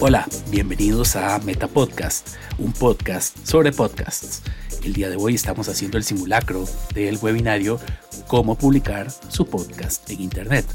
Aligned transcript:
Hola, 0.00 0.26
bienvenidos 0.50 1.14
a 1.16 1.38
Meta 1.38 1.68
Podcast, 1.68 2.30
un 2.58 2.72
podcast 2.72 3.36
sobre 3.46 3.70
podcasts. 3.72 4.42
El 4.82 4.94
día 4.94 5.08
de 5.08 5.16
hoy 5.16 5.36
estamos 5.36 5.68
haciendo 5.68 5.96
el 5.96 6.02
simulacro 6.02 6.64
del 6.92 7.18
webinario 7.18 7.78
Cómo 8.26 8.56
publicar 8.56 9.08
su 9.28 9.46
podcast 9.46 10.10
en 10.10 10.22
Internet. 10.22 10.66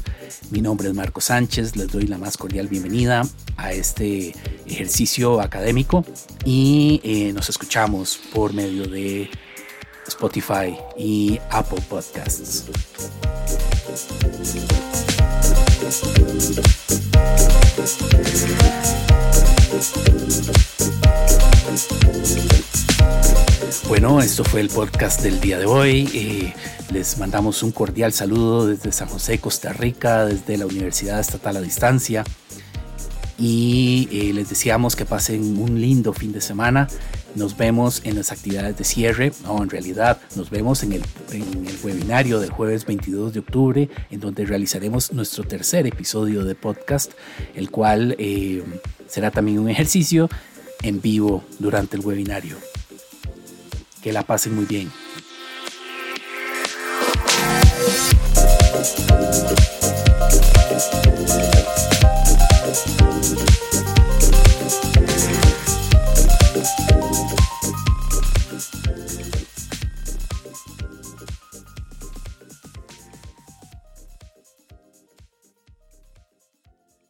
Mi 0.50 0.62
nombre 0.62 0.88
es 0.88 0.94
Marco 0.94 1.20
Sánchez, 1.20 1.76
les 1.76 1.88
doy 1.88 2.06
la 2.06 2.16
más 2.16 2.38
cordial 2.38 2.68
bienvenida 2.68 3.22
a 3.56 3.72
este 3.72 4.34
ejercicio 4.66 5.40
académico 5.40 6.04
y 6.44 7.00
eh, 7.04 7.32
nos 7.34 7.50
escuchamos 7.50 8.18
por 8.32 8.54
medio 8.54 8.88
de 8.88 9.28
Spotify 10.08 10.76
y 10.96 11.38
Apple 11.50 11.82
Podcasts. 11.88 12.64
Bueno, 23.86 24.20
esto 24.20 24.44
fue 24.44 24.60
el 24.60 24.68
podcast 24.68 25.22
del 25.22 25.40
día 25.40 25.58
de 25.58 25.66
hoy. 25.66 26.08
Eh, 26.14 26.54
les 26.92 27.18
mandamos 27.18 27.62
un 27.62 27.72
cordial 27.72 28.12
saludo 28.12 28.66
desde 28.66 28.92
San 28.92 29.08
José, 29.08 29.38
Costa 29.38 29.72
Rica, 29.72 30.24
desde 30.24 30.56
la 30.56 30.66
Universidad 30.66 31.20
Estatal 31.20 31.56
a 31.58 31.60
Distancia. 31.60 32.24
Y 33.38 34.08
eh, 34.10 34.32
les 34.32 34.48
deseamos 34.48 34.96
que 34.96 35.04
pasen 35.04 35.58
un 35.58 35.80
lindo 35.80 36.12
fin 36.12 36.32
de 36.32 36.40
semana. 36.40 36.88
Nos 37.34 37.56
vemos 37.56 38.02
en 38.04 38.16
las 38.16 38.32
actividades 38.32 38.76
de 38.78 38.84
cierre. 38.84 39.32
No, 39.44 39.62
en 39.62 39.70
realidad 39.70 40.20
nos 40.36 40.50
vemos 40.50 40.82
en 40.82 40.92
el, 40.92 41.02
webinario 41.82 42.40
del 42.40 42.50
jueves 42.50 42.84
22 42.84 43.32
de 43.32 43.40
octubre, 43.40 43.88
en 44.10 44.20
donde 44.20 44.44
realizaremos 44.44 45.12
nuestro 45.12 45.44
tercer 45.44 45.86
episodio 45.86 46.44
de 46.44 46.54
podcast, 46.54 47.12
el 47.54 47.70
cual 47.70 48.16
eh, 48.18 48.62
será 49.06 49.30
también 49.30 49.58
un 49.58 49.68
ejercicio 49.68 50.28
en 50.82 51.00
vivo 51.00 51.44
durante 51.58 51.96
el 51.96 52.04
webinario. 52.04 52.56
Que 54.02 54.12
la 54.12 54.22
pasen 54.22 54.54
muy 54.54 54.64
bien. 54.64 54.90